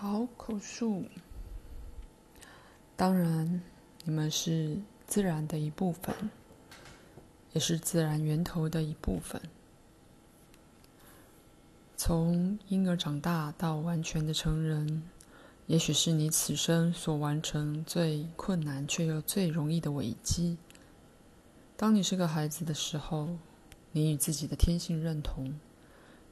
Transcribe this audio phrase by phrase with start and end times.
[0.00, 1.06] 好，口述。
[2.94, 3.60] 当然，
[4.04, 4.78] 你们是
[5.08, 6.14] 自然的一部分，
[7.52, 9.42] 也是自然源头的一部分。
[11.96, 15.02] 从婴儿长大到完全的成人，
[15.66, 20.58] 也许是你此生所完成最困难却又最容易的危机。
[21.76, 23.36] 当你是个孩子的时候，
[23.90, 25.58] 你与自己的天性认同，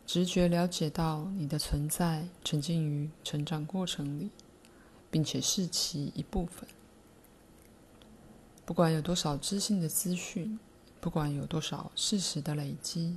[0.07, 4.31] 直觉了解到你的存在沉浸于成长过程里。
[5.09, 6.69] 并且是其一部分。
[8.67, 10.59] 不管有多少知性的资讯，
[11.01, 13.17] 不管有多少事实的累积，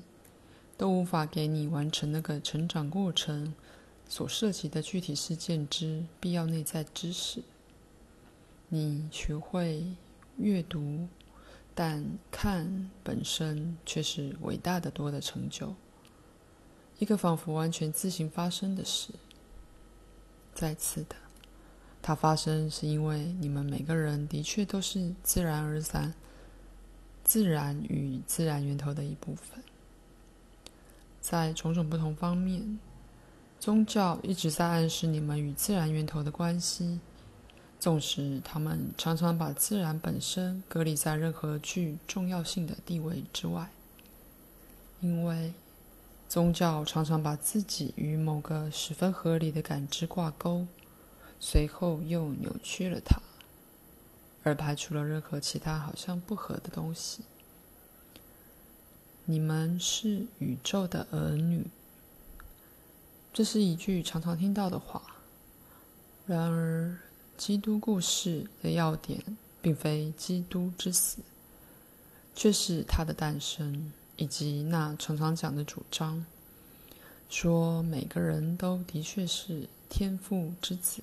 [0.78, 3.54] 都无法给你完成那个成长过程
[4.08, 7.42] 所涉及的具体事件之必要内在知识。
[8.70, 9.84] 你学会
[10.38, 11.08] 阅读，
[11.74, 15.76] 但看本身却是伟大的多的成就，
[17.00, 19.10] 一个仿佛完全自行发生的事。
[20.54, 21.16] 再次的。
[22.02, 26.14] 它发生是因为你们每个人的确都是自然而然、
[27.26, 29.62] 自然与自然源头的一部分。
[31.20, 32.80] 在种种不同方面，
[33.60, 37.02] 宗教一直在暗示你们与自然源头的关系，
[37.80, 43.70] 纵使他们常常把自然本身隔离在任何具重要性的地位之外，
[45.02, 45.54] 因为
[46.30, 50.68] 宗教常常把自己与某个十分合理的感知挂钩。
[51.40, 53.20] 随后又扭曲了它，
[54.44, 57.24] 而排除了任何其他好像不合的东西。
[59.26, 61.66] 你们是宇宙的儿女，
[63.34, 65.02] 这是一句常常听到的话。
[66.28, 66.96] 然而，
[67.38, 71.24] 基督故事的要点并非基督之死，
[72.36, 76.26] 却是他的诞生，以及那常常讲的主张，
[77.30, 81.02] 说每个人都的确是天赋之子。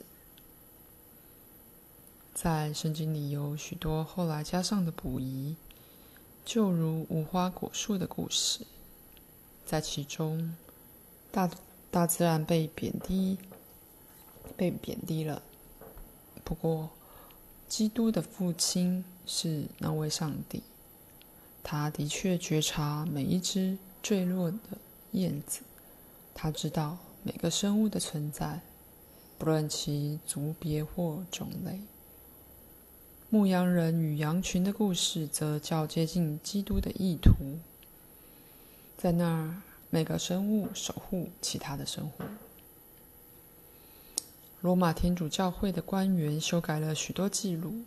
[2.34, 5.56] 在圣经里有许多后来加上的补遗，
[6.44, 8.66] 就如无花果树的故事，
[9.64, 10.54] 在其中，
[11.32, 11.50] 大
[11.90, 13.38] 大自然被贬低，
[14.58, 15.40] 被贬低了。
[16.44, 16.90] 不过，
[17.66, 20.62] 基督的父亲是那位上帝，
[21.68, 24.58] 他的确觉察每一只坠落的
[25.10, 25.62] 燕子，
[26.32, 28.60] 他知道每个生物的存在，
[29.36, 31.80] 不论其族别或种类。
[33.30, 37.58] 牧羊人与羊群的故事则较接近基督的意图。
[38.96, 39.60] 在那儿，
[39.90, 42.22] 每个生物守护其他的生物。
[44.60, 47.82] 罗马天主教会的官员修改了许多记录，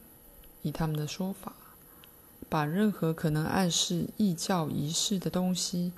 [0.64, 1.54] 以他们的说法，
[2.48, 5.92] 把任何可能暗示异教仪式的东西，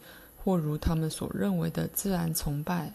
[0.44, 2.94] 或如他们所认为的自然崇拜，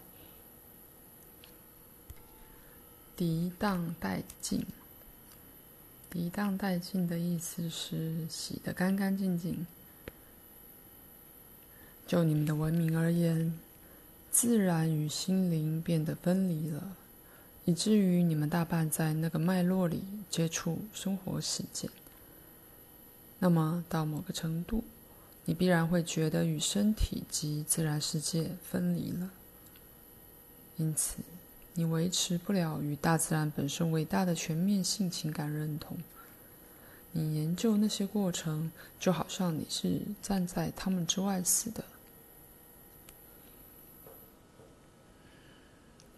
[3.17, 4.67] 涤荡殆尽。
[6.13, 9.67] 涤荡殆尽的意思是洗得干干净净。
[12.07, 13.59] 就你们的文明而言，
[14.31, 16.97] 自然与心灵变得分离了，
[17.65, 21.91] 以至于你们大半在那个脉络里接触生活实践。
[23.39, 24.83] 那么到某个程度，
[25.45, 29.31] 你必然会觉得与身体及自然世界分离了。
[30.77, 31.19] 因此，
[31.75, 35.99] 你维持不了与大自然本身伟大的全面性情感认同。
[37.13, 38.71] 你研究那些过程，
[39.01, 41.85] 就好像你是站在他们之外似的。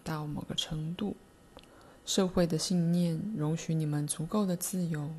[0.03, 1.15] 到某个程度，
[2.05, 5.11] 社会的信念容许你们足够的自由，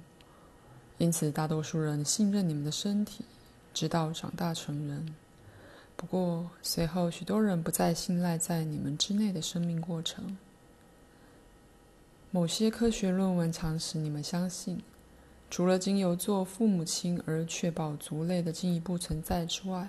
[1.00, 3.24] 因此大多数人信任你们的身体，
[3.72, 5.14] 直到长大成人。
[5.96, 10.36] 不过，随后许多人不再信赖在你们之内的生命过程。
[12.30, 14.82] 某些科学论文常使你们相信，
[15.48, 19.88] 除了经由做父母亲而确保族类的进一步存在之外，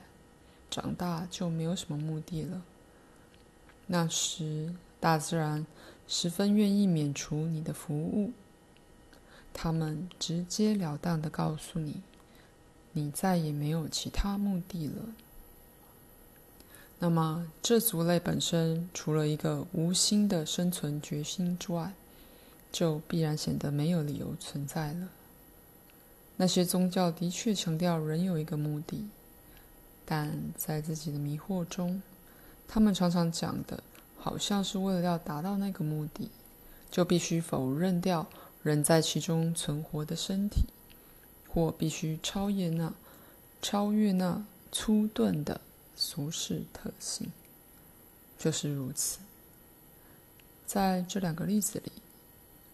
[0.70, 2.62] 长大就没有什么目的了。
[3.86, 5.66] 那时，大自然
[6.07, 8.31] 十分愿意免除你的服务，
[9.53, 12.01] 他们直截了当地告诉你，
[12.94, 15.03] 你再也没有其他目的了。
[17.00, 21.94] 那么，这族类本身除了一个无心的生存决心之外，
[22.71, 25.09] 就必然显得没有理由存在了。
[26.38, 29.09] 那些宗教的确强调人有一个目的，
[30.06, 32.01] 但在自己的迷惑中，
[32.68, 33.83] 他们常常讲的
[34.18, 36.30] 好像是为了要达到那个目的，
[36.89, 38.27] 就必须否认掉
[38.63, 40.66] 人在其中存活的身体，
[41.48, 42.94] 或必须超越那
[43.62, 45.62] 超越那粗钝的。
[45.94, 47.31] 俗世特性
[48.40, 49.19] 就是如此。
[50.66, 51.92] 在这两个例子里，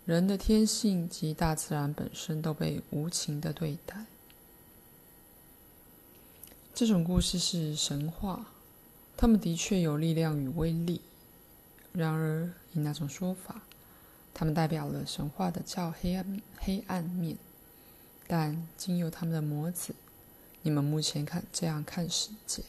[0.05, 4.05] 人的天性及大自然本身都被无情的对待。
[6.73, 8.45] 这种故事是神话，
[9.17, 11.01] 它们的确有力量与威力。
[11.91, 13.63] 然而，以那种说法，
[14.39, 17.35] 他们代表了神话的较黑暗黑暗面。
[18.27, 19.95] 但经由他们的模子，
[20.61, 22.61] 你们目前看这样看世界，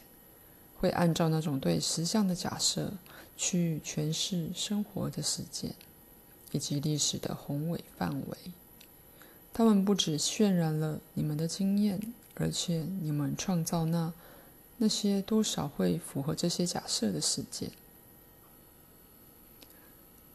[0.78, 2.94] 会按照那种对实相的假设
[3.36, 5.74] 去诠释生活的事件
[6.52, 8.38] 以及历史的宏伟范围。
[9.52, 12.00] 他们不只渲染了你们的经验。
[12.40, 14.12] 而且，你们创造那
[14.76, 17.68] 那些多少会符合这些假设的事件，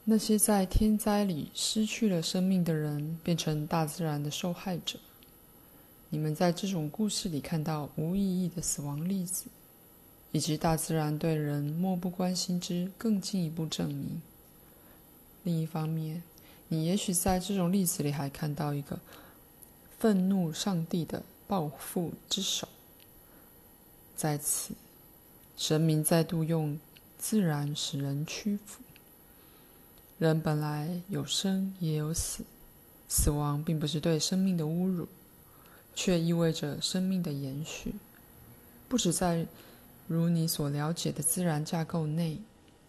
[0.05, 5.00] 那些在天灾里失去了生命的人变成大自然的受害者。
[6.09, 9.45] 你们在这种故事里看到无意义的死亡例子，
[10.31, 14.21] 以及大自然对人漠不关心之更进一步证明。
[15.44, 16.21] 另一方面，
[16.67, 19.00] 你也许在这种例子里还看到一个
[20.00, 21.23] 愤怒上帝的。
[21.45, 22.67] 报复之手，
[24.15, 24.73] 在此，
[25.55, 26.79] 神明再度用
[27.19, 28.81] 自然使人屈服。
[30.23, 32.45] 人本来有生也有死，
[33.09, 35.05] 死亡并不是对生命的侮辱，
[35.93, 37.93] 却意味着生命的延续，
[38.87, 39.45] 不止在
[40.07, 42.39] 如你所了解的自然架构内，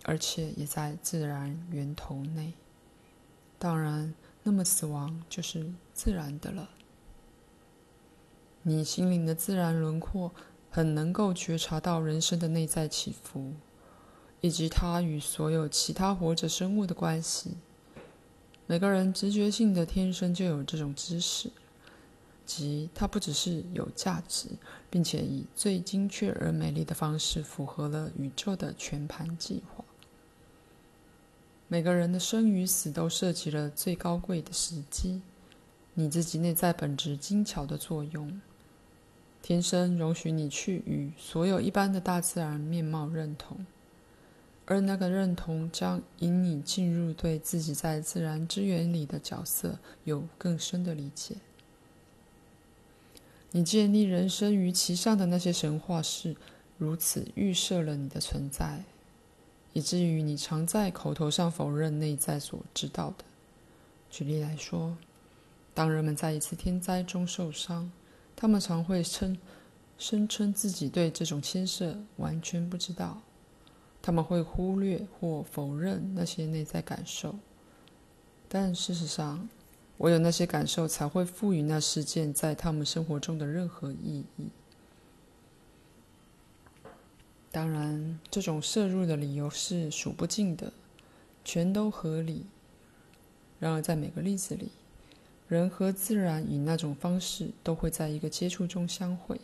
[0.05, 2.53] 而且也在自然源头内。
[3.59, 4.15] 当然，
[4.45, 6.71] 那么死亡就是自然的了。
[8.63, 10.31] 你心灵的自然轮廓
[10.71, 13.53] 很能够觉察到人生的内在起伏，
[14.45, 17.53] 以及它与所有其他活着生物的关系。
[18.67, 21.51] 每个人直觉性的天生就有这种知识，
[22.45, 24.49] 即它不只是有价值，
[24.91, 29.83] 并且以最精确而美丽的方式符合了宇宙的全盘计划。
[31.67, 35.23] 每个人的生与死都涉及了最高贵的时机，
[35.95, 38.43] 你自己内在本质精巧的作用。
[39.41, 43.65] 天生容许你去与所有一般的大自然面貌认同，
[44.67, 51.37] 而那个认同将引你进入对自己在自然之源里的角色有更深的理解。
[53.51, 56.35] 你建立人生于其上的那些神话是
[56.77, 58.83] 如此预设了你的存在，
[59.73, 63.25] 以至于你常在口头上否认内在所知道的。
[64.11, 64.97] 举例来说，
[65.73, 67.93] 当人们在一次天灾中受伤，
[68.35, 69.39] 他们常会称、
[69.99, 73.23] 声称自己对这种牵涉完全不知道。
[74.05, 77.37] 他们会忽略或否认那些内在感受，
[78.51, 79.49] 但事实上，
[79.97, 84.49] 唯有那些感受才会赋予那事件在他们生活中的任何意义。
[87.51, 90.71] 当然，这种涉入的理由是数不尽的，
[91.43, 92.45] 全都合理。
[93.59, 94.69] 然而，在每个例子里，
[95.49, 99.41] 人和自然以那种方式都会在一个接触中相会。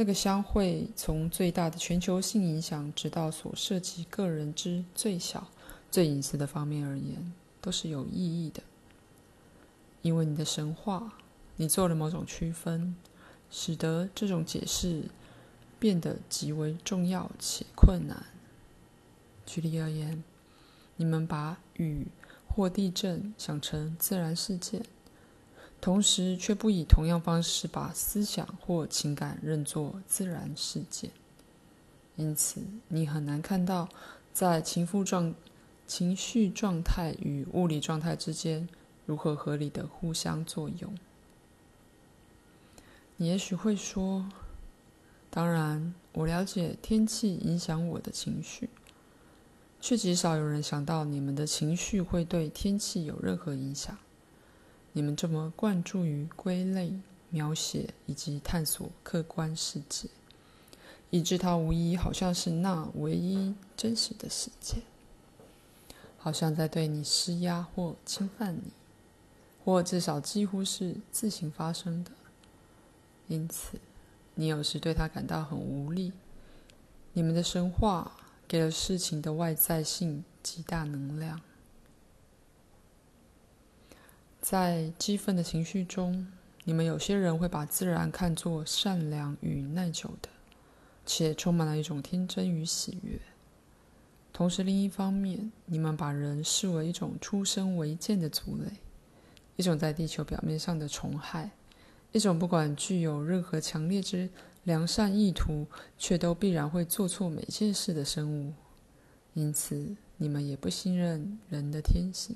[0.00, 5.48] 那个相会从最大的全球性影响，直到所涉及个人之最小、
[5.90, 8.62] 最隐私的方面而言，都是有意义的。
[10.02, 11.14] 因为你的神话，
[11.56, 12.94] 你做了某种区分，
[13.50, 15.06] 使得这种解释
[15.80, 18.24] 变得极为重要且困难。
[19.44, 20.22] 举例而言，
[20.94, 22.06] 你们把雨。
[22.50, 24.82] 或地震想成自然事件，
[25.80, 31.10] 同时却不以同样方式把思想或情感认作自然事件，
[32.16, 33.88] 因此你很难看到
[34.32, 35.34] 在情绪状
[35.86, 38.68] 情绪状态与物理状态之间
[39.06, 40.94] 如何合理的互相作用。
[43.16, 44.28] 你也许会说
[45.30, 48.68] ：“当然，我了解天气影响我的情绪。”
[49.80, 53.96] 却极少有人想到，你们的情绪会对天气有任何影响。
[54.92, 56.92] 你们这么关注于归类、
[57.30, 60.08] 描写以及探索客观世界，
[61.10, 64.76] 以致它无疑好像是那唯一真实的世界，
[66.18, 68.72] 好像在对你施压或侵犯你，
[69.64, 72.10] 或至少几乎是自行发生的。
[73.28, 73.78] 因此，
[74.34, 76.12] 你有时对它感到很无力。
[77.12, 78.12] 你们的神话。
[78.48, 81.38] 给了事情的外在性极大能量。
[84.50, 86.26] 在激愤的情绪中，
[86.64, 90.30] 你们有些人会把自然看作善良与耐久的，
[91.04, 93.20] 且充满了一种天真与喜悦。
[94.32, 98.78] 同时，另一方面，你们把人视为一种出生违建的族类，
[99.56, 101.50] 一种在地球表面上的虫害，
[102.12, 104.30] 一种不管具有任何强烈之
[104.64, 105.66] 良善意图，
[105.98, 108.54] 却都必然会做错每件事的生物，
[109.34, 112.34] 因此你们也不信任人的天性。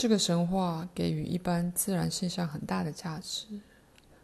[0.00, 3.60] 这个神话给予一般自然现象很大的价值，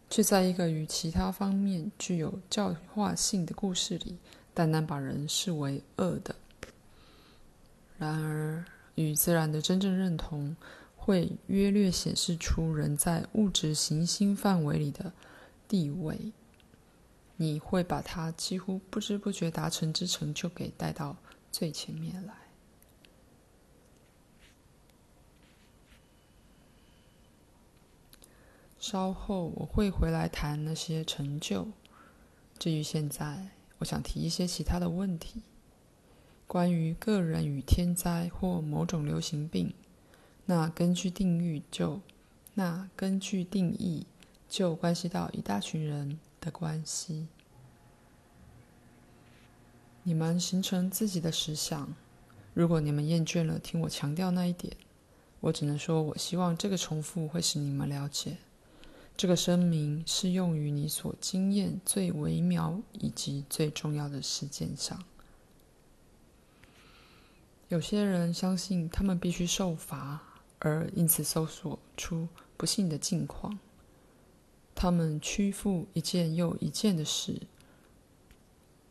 [0.09, 4.17] 却在一个与其他方面具有教化性的故事里，
[4.55, 6.35] 单单把人视为恶的。
[7.99, 8.65] 然而，
[8.95, 10.57] 与自然的真正认同，
[10.97, 15.13] 会约略显示出人在物质行星范围里的
[15.69, 16.33] 地位。
[17.37, 21.15] 你会把他几乎不知不觉达成之成就给带到
[21.53, 22.46] 最前面来。
[28.89, 31.67] 稍后我会回来谈那些成就。
[32.57, 35.43] 至于现在，我想提一些其他的问题，
[36.47, 39.75] 关于个人与天灾或某种流行病。
[40.45, 42.01] 那根据定义就，
[42.55, 44.07] 那根据定义
[44.49, 46.21] 就关系到一大群人。
[46.39, 47.27] 的关系，
[50.05, 51.93] 你们形成自己的实相。
[52.55, 54.77] 如果你们厌倦了听我强调那一点，
[55.41, 58.37] 我只能说，我希望这个重复会使你们了解，
[59.17, 65.03] 这个声明适用于你所经验最微妙以及最重要的事件上。
[67.69, 70.21] 有些人相信他们必须受罚，
[70.59, 73.59] 而因此搜索出不幸的境况。
[74.75, 77.41] 他们屈服一件又一件的事，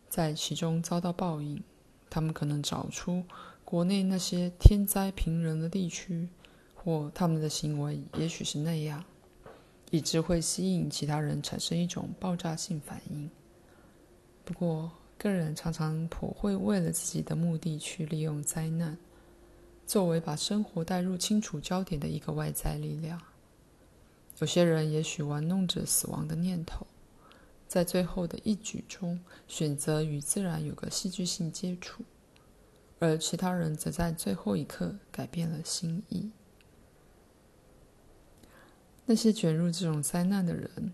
[0.10, 1.63] 在其中遭到报应。
[2.10, 3.25] 他们可能找出
[3.63, 6.29] 国内那些天灾频仍的地区，
[6.74, 9.03] 或他们的行为也许是那样，
[9.96, 13.30] 以致会吸引其他人产生一种爆炸性反应。
[14.44, 18.98] 不过，个人常常颇会为了自己的目的去利用灾难，
[19.88, 23.22] 作为把生活带入清楚焦点的一个外在力量。
[24.40, 26.86] 有些人也许玩弄着死亡的念头，
[27.66, 32.04] 在最后的一举中选择与自然有个戏剧性接触，
[33.00, 36.30] 而其他人则在最后一刻改变了心意。
[39.06, 40.92] 那些卷入这种灾难的人，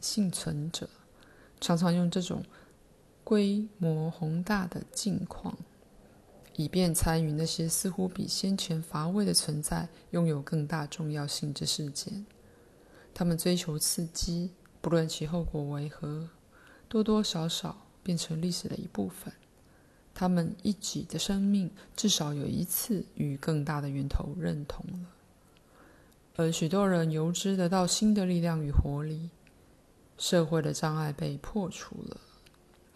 [0.00, 0.88] 幸存者，
[1.60, 2.42] 常常用这种
[3.22, 5.56] 规模宏大的境况，
[6.56, 12.24] 以便参与那些似乎比先前乏味的存在拥有更大重要性之事件。
[13.12, 16.30] 他们追求刺激，不论其后果为何，
[16.88, 19.34] 多多少少变成历史的一部分。
[20.14, 25.17] 他们一己的生命至少有一次与更大的源头认同了，
[26.40, 29.30] 而许多人由之得到新的力量与活力。
[30.16, 32.16] 社会的障碍被破除了，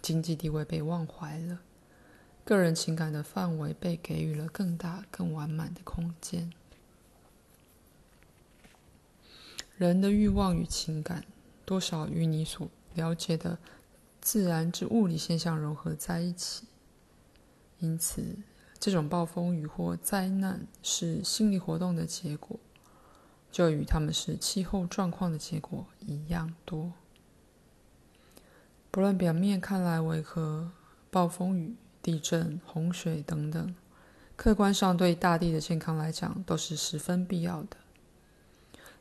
[0.01, 1.59] 经济地位被忘怀了，
[2.45, 6.53] 个人情感的范围被给予了更大、更完满的空间。
[9.77, 11.25] 人的欲望与情感，
[11.65, 13.59] 多少与你所了解的
[14.21, 16.67] 自然之物理现象融合在一起。
[17.81, 18.37] 因此，
[18.79, 22.61] 这种暴风雨或灾难是心理活动的结果，
[23.53, 26.93] 就与他们是气候状况的结果一样多。
[28.91, 30.73] 不论表面看来为何，
[31.11, 33.75] 暴风雨、地震、洪水等等，
[34.35, 37.77] 客观上对大地的健康来讲都是十分必要的。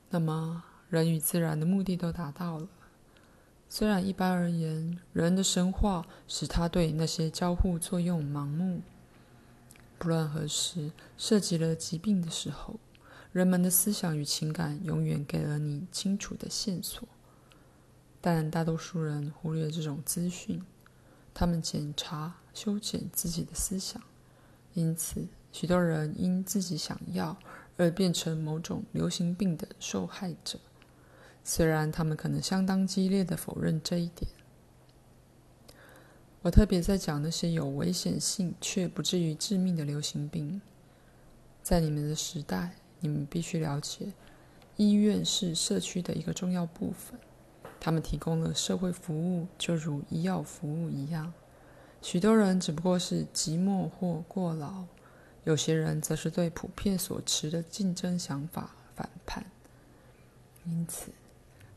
[0.10, 2.68] 那么，人与自然的目的都达到了。
[3.70, 8.82] 虽然一般而言，人的神话使他对那些交互作用盲目。
[9.98, 12.80] 不论何时涉及了疾病的时候，
[13.32, 17.08] 人们的思想与情感永远给了你清楚的线索。
[18.20, 20.62] 但大多数人忽略这种资讯，
[21.34, 24.02] 他们检查、修剪自己的思想，
[24.74, 27.38] 因此许多人因自己想要。
[27.78, 30.60] 而变成某种流行病的受害者，
[31.44, 34.30] 虽然他们可能相当激烈的否认这一点。
[36.44, 40.62] 我特别在讲那些有危险性却不至于致命的流行病。
[41.64, 44.14] 在你们的时代，你们必须了解，
[44.78, 47.20] 医院是社区的一个重要部分，
[47.80, 51.34] 他们提供了社会服务，就如医药服务一样。
[52.02, 54.86] 许多人只不过是寂寞或过劳。
[55.44, 59.44] 有些人则是对普遍所持的竞争想法反叛，
[60.66, 61.12] 因此，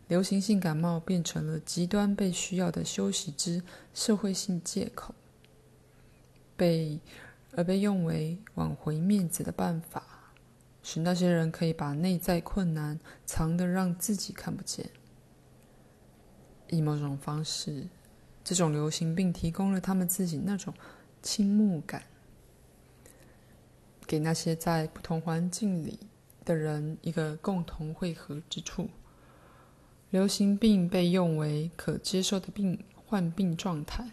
[0.07, 3.63] 流行性感冒变成了极端被需要的休息之
[3.95, 5.15] 社会性借口，
[6.59, 7.01] 被
[7.57, 10.14] 而被用为挽回面子的办法，
[10.85, 14.89] 使那些人可以把内在困难藏得让自己看不见。
[16.69, 17.89] 以某种方式，
[18.45, 20.73] 这种流行病提供了他们自己那种
[21.23, 22.03] 倾慕感。
[24.07, 25.99] 给那些在不同环境里
[26.45, 28.91] 的人一个共同汇合之处。
[30.11, 34.11] 流行病被用为可接受的病患病状态，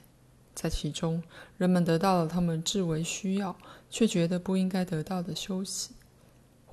[0.56, 1.22] 在其中，
[1.58, 3.56] 人们得到了他们至为需要
[3.90, 5.92] 却觉得不应该得到的休息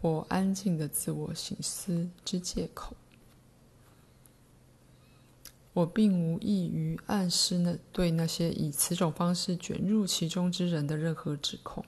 [0.01, 2.97] 或安静的自我醒思之借口。
[5.75, 11.85] 我并无意于暗示那对那些以此种方式卷入其中之人的任何指控，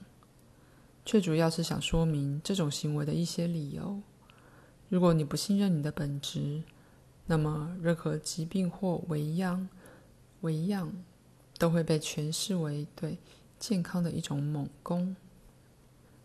[1.05, 4.01] 却主要是想说明这种行为的一些理由。
[4.89, 6.63] 如果你不信任你的本质，
[7.27, 9.69] 那么任何疾病或违样、
[10.43, 10.93] 违样
[11.59, 13.19] 都会被诠释为对
[13.59, 15.17] 健康的一种猛攻。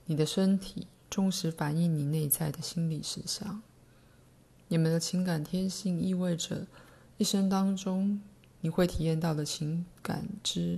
[0.05, 3.61] 你的身体忠实反映你内在的心理实相。
[4.67, 6.67] 你们的情感天性意味着。
[7.17, 8.21] 一生当中，
[8.59, 10.77] 你会体验到的情感之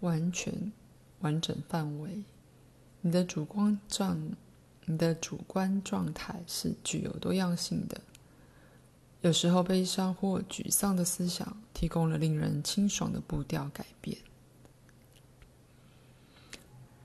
[0.00, 0.70] 完全
[1.20, 2.22] 完整范围。
[3.00, 4.32] 你的主观状，
[4.84, 8.02] 你的主观状态是具有多样性的。
[9.22, 14.18] 有时候，悲伤或沮丧的思想提供了令人清爽的步调改变，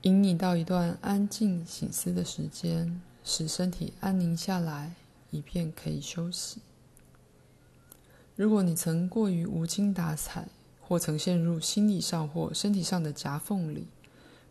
[0.06, 4.94] 引你到一段安静醒思的时间，使身体安宁下来，
[5.32, 6.60] 以便可以休息。
[8.36, 10.46] 如果你曾过于无精打采，
[10.80, 13.88] 或曾陷入心理上或身体上的夹缝里，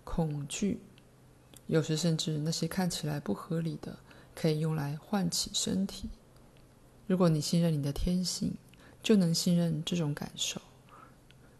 [0.03, 0.81] 恐惧，
[1.67, 3.97] 有时甚至那些看起来不合理的，
[4.35, 6.09] 可以用来唤起身体。
[7.07, 8.55] 如果你信任你的天性，
[9.01, 10.59] 就能信任这种感受，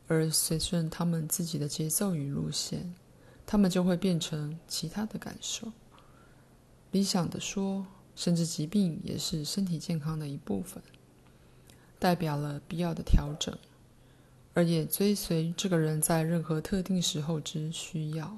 [0.09, 2.93] 而随顺他们自己的节奏与路线，
[3.45, 5.71] 他们就会变成其他的感受。
[6.91, 7.85] 理想的说，
[8.15, 10.81] 甚至疾病也是身体健康的一部分。
[11.97, 13.57] 代表了必要的调整，
[14.53, 18.37] 而也追随这个人在任何特定时候之需要。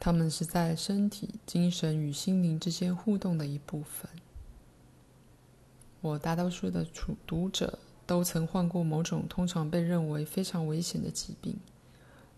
[0.00, 4.10] 他们是在身体、精神与心灵之间互动的一部分。
[6.00, 6.86] 我大多数的
[7.26, 11.56] 读者都曾患过某种通常被认为非常危险的疾病，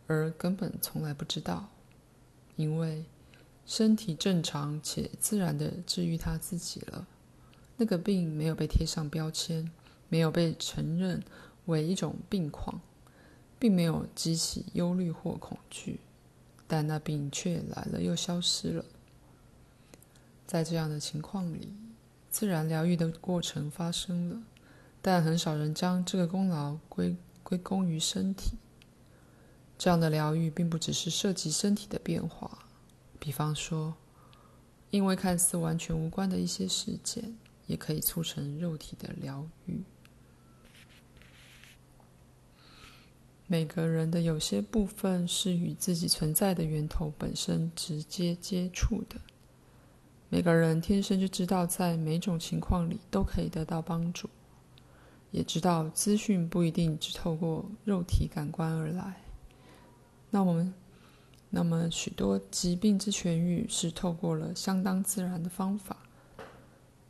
[0.07, 1.69] 而根本从来不知道，
[2.57, 3.05] 因为
[3.65, 7.07] 身体正常且自然地治愈他自己了。
[7.77, 9.71] 那个病没有被贴上标签，
[10.09, 11.23] 没有被承认
[11.67, 12.81] 为一种病况，
[13.59, 16.01] 并没有激起忧虑或恐惧，
[16.67, 18.85] 但那病却来了又消失了。
[20.47, 21.75] 在这样的情况里，
[22.31, 24.43] 自然疗愈的过程发生了，
[25.03, 28.57] 但很少人将这个功劳归归功于身体。
[29.79, 32.67] 这样的疗愈并不只是涉及身体的变化，
[33.19, 33.95] 比方说，
[34.91, 37.37] 因为看似完全无关的一些事件。
[37.67, 39.83] 也可以促成肉体的疗愈。
[43.49, 49.17] 每个人的有些部分是与自己存在的源头本身直接接触的。
[50.29, 54.31] 每个人天生就知道，在每种情况里都可以得到帮助，
[55.33, 59.26] 也知道资讯不一定只透过肉体感官而来。
[60.37, 60.71] 那我们，
[61.49, 65.97] 那么许多疾病之痊愈是透过了相当自然的方法。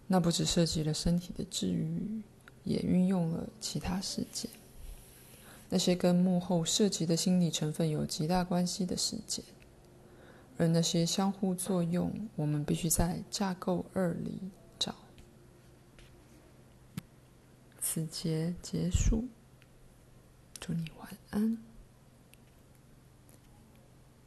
[0.06, 2.22] 那不只涉及了身体的治愈，
[2.62, 4.48] 也运用了其他事件。
[5.68, 9.44] 那些跟幕后涉及的心理成分有极大关系的事件，
[10.56, 14.38] 而那些相互作用，我们必须在架构二里
[14.78, 14.94] 找。
[17.80, 19.24] 此节结束，
[20.60, 21.65] 祝你晚安。